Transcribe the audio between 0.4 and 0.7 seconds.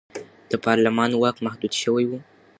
د